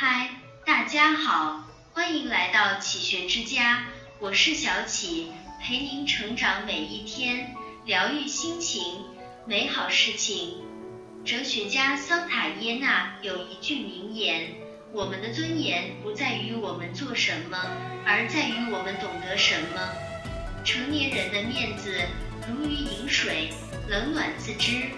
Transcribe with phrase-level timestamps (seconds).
[0.00, 0.30] 嗨，
[0.64, 3.82] 大家好，欢迎来到启学之家，
[4.20, 7.52] 我是小启，陪您成长每一天，
[7.84, 9.02] 疗愈心情，
[9.44, 10.62] 美好事情。
[11.24, 14.54] 哲学家桑塔耶纳有一句名言：
[14.92, 17.58] 我们的尊严不在于我们做什么，
[18.06, 19.80] 而在于我们懂得什么。
[20.64, 22.00] 成年人的面子
[22.48, 23.50] 如鱼饮水，
[23.88, 24.90] 冷暖自知。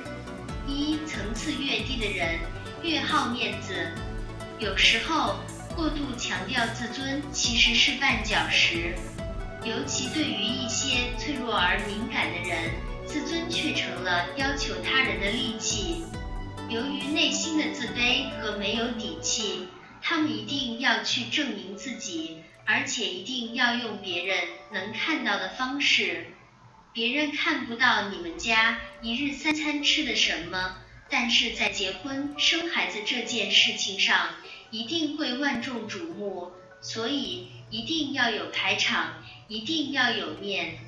[0.69, 2.39] 一层次越低的人
[2.83, 3.91] 越好面子。
[4.61, 5.37] 有时候
[5.75, 8.95] 过度强调自尊其实是绊脚石，
[9.65, 12.71] 尤其对于一些脆弱而敏感的人，
[13.07, 16.05] 自尊却成了要求他人的利器。
[16.69, 19.67] 由于内心的自卑和没有底气，
[20.03, 24.37] 他们一定要去证明自己，而且一定要用别人
[24.73, 26.27] 能看到的方式。
[26.93, 30.77] 别人看不到你们家一日三餐吃的什么。
[31.13, 34.31] 但是在结婚生孩子这件事情上，
[34.71, 40.79] 一定会万众瞩目，所以一定要有排场，一定要有面。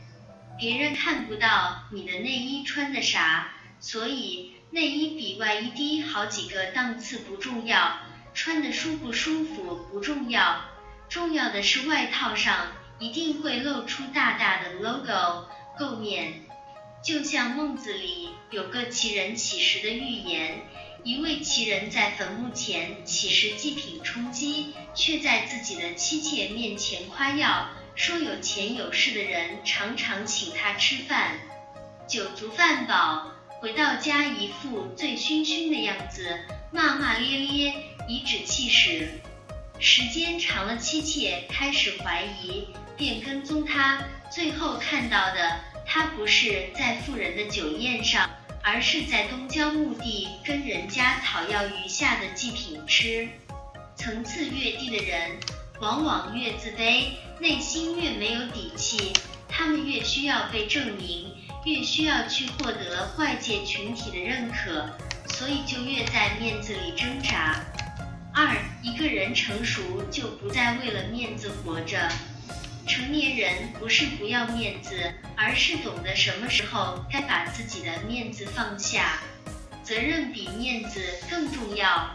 [0.59, 7.99] 别人看不到你的内衣穿的啥，所以内衣比外衣低好几个档次不重要，
[8.35, 10.61] 穿的舒不舒服不重要，
[11.09, 16.45] 重要的是外套上一定会露出大大的 logo，够面。
[17.03, 20.63] 就像孟子里有个奇人乞食的寓言，
[21.05, 31.41] 一位奇人在坟墓前乞食祭品充饥，却在自己的妻妾面前夸耀，说有钱有势的人常常请他吃饭，
[32.07, 36.39] 酒足饭饱，回到家一副醉醺醺的样子，
[36.71, 37.75] 骂骂咧咧，
[38.07, 39.21] 颐指气使。
[39.81, 45.59] 时间长了，妻妾开始怀疑，便跟踪他，最后看到的。
[45.85, 48.31] 他不是在富人的酒宴上，
[48.63, 53.29] 而是在东郊墓地跟人家讨要余下的祭品吃。
[53.97, 55.33] 层次越低的人，
[55.81, 57.09] 往往越自卑，
[57.41, 59.13] 内心越没有底气。
[59.49, 64.89] 他们越需要被证明，越需要去获得外界群体的认可，
[65.29, 67.61] 所以就越在面子里挣扎。
[68.33, 72.09] 二，一个人成熟就不再为了面子活着。
[72.87, 79.19] 成年人不是不要面子，而是懂得什么时候该把自己的面子放下。
[79.83, 81.01] 责任比面子
[81.31, 82.11] 更重要。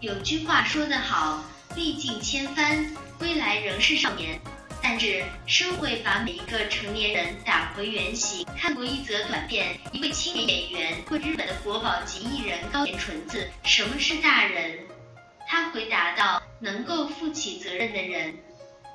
[0.00, 4.38] 有句话说得好，历尽千帆，归来仍是少年。
[4.82, 8.46] 但是生会把每一个成年人打回原形。
[8.56, 14.78] 看过一则短片，一位青年演员问日本的国宝级艺人高田纯子：“什么是大人？”
[15.48, 18.34] 他回答道：“能够负起责任的人。”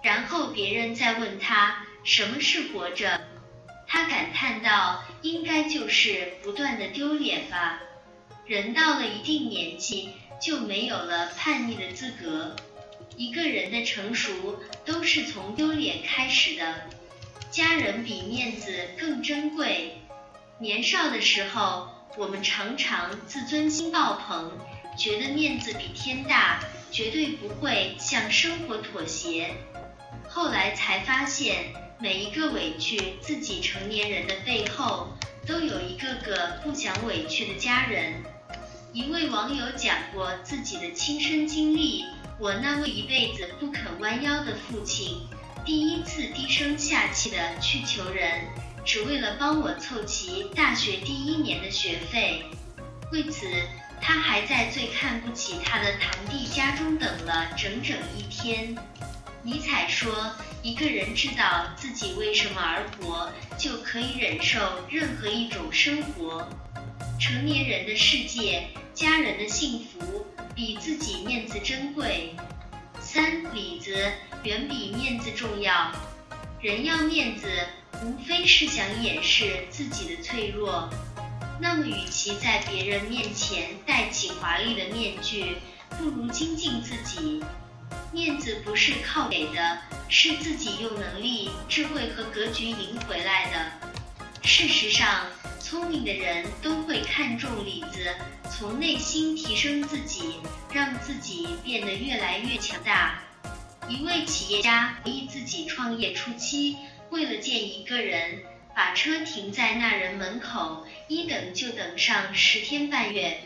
[0.02, 3.22] 然后别人再问他什么是活着，
[3.88, 7.80] 他感叹道：“应该就是不断的丢脸吧。
[8.46, 10.10] 人到了一定年纪，
[10.42, 12.56] 就没有了叛逆的资格。
[13.16, 16.76] 一个人的成熟都是从丢脸开始的。
[17.52, 19.98] 家人比面子更珍贵。
[20.58, 24.52] 年少的时候，我们常常自尊心爆棚，
[24.98, 26.60] 觉得面子比天大，
[26.92, 29.54] 绝对不会向生活妥协。”
[30.28, 35.10] 后来才发现，每一个委屈自己成年人的背后，
[35.46, 38.14] 都有一个个不想委屈的家人。
[38.94, 42.06] 一位网友讲过自己的亲身经历：
[42.40, 45.22] 我那位一辈子不肯弯腰的父亲，
[45.66, 48.48] 第一次低声下气的去求人，
[48.84, 52.44] 只为了帮我凑齐大学第一年的学费。
[53.12, 53.48] 为此，
[54.02, 58.76] 他还在最看不起他的堂弟家中等了整整一天。
[59.44, 60.14] 尼采说
[60.62, 66.48] ：“一个人知道自己为什么而活，就可以忍受任何一种生活。
[67.20, 72.36] 成年人的世界，家人的幸福比自己面子珍贵。
[73.00, 74.12] 三里子
[74.44, 75.92] 远比面子重要。
[76.62, 77.48] 人要面子，
[78.04, 80.88] 无非是想掩饰自己的脆弱。
[81.60, 85.58] 那么，与其在别人面前戴起华丽的面具，
[85.98, 87.44] 不如精进自己。”
[88.14, 89.78] 面子不是靠给的，
[90.10, 93.72] 是自己用能力、智慧和格局赢回来的。
[94.44, 95.28] 事实上，
[95.62, 98.14] 聪明的人都会看重里子，
[98.50, 100.34] 从内心提升自己，
[100.74, 103.22] 让自己变得越来越强大。
[103.88, 106.76] 一位企业家回忆自己创业初期，
[107.12, 108.44] 为了见一个人，
[108.76, 113.40] 把车停在那人门口，一等就等上十天半月。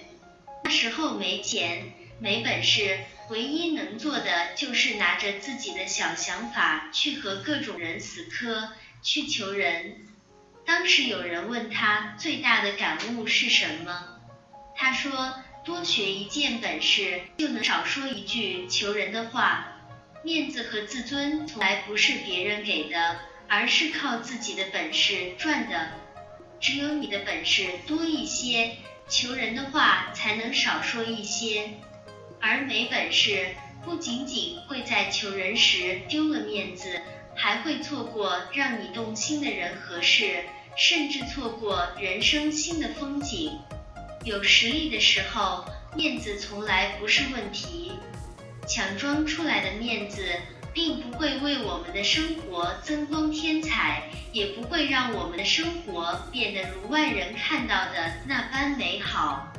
[0.63, 2.99] 那时候没钱，没本事。
[3.29, 8.69] 唯一能做的就是拿着自己的小想法去和各种人死磕，
[9.01, 10.05] 去求人。
[10.63, 14.19] 当时有人问他最大的感悟是什么，
[14.75, 15.33] 他说
[15.63, 19.71] 多学一件本事，就能少说一句求人的话。
[20.23, 25.91] 面子和自尊从来不是别人给的，而是靠自己的本事赚的。
[26.59, 28.77] 只有你的本事多一些，
[29.07, 31.71] 求人的话才能少说一些。
[32.47, 37.01] 而没本事，不仅仅会在求人时丢了面子，
[37.35, 40.43] 还会错过让你动心的人和事，
[40.77, 43.59] 甚至错过人生新的风景。
[44.23, 45.65] 有实力的时候，
[45.95, 47.93] 面子从来不是问题。
[48.67, 50.23] 强装出来的面子，
[50.71, 59.51] 并不会为我们的生活增光添彩，也不会让我们的生活变得如外人看到的那般美好。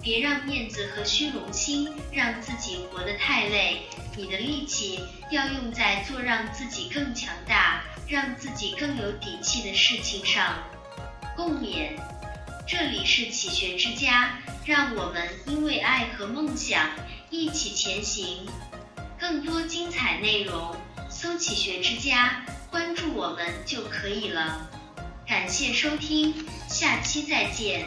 [0.00, 3.82] 别让面子和虚荣心让自己活得太累，
[4.16, 5.00] 你的力气
[5.30, 10.54] 要用在做让自己更强大、让自己更有底气的事情上。
[11.36, 11.90] 共勉。
[12.66, 16.90] 这里是启学之家，让我们因为爱和梦想
[17.30, 18.46] 一起前行。
[19.18, 20.76] 更多精彩内容，
[21.08, 24.68] 搜“启学之家”，关注我们就可以了。
[25.26, 27.86] 感谢收听，下期再见。